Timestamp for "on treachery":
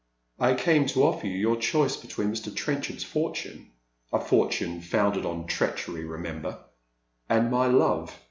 5.27-6.05